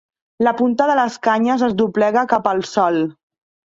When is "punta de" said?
0.61-0.95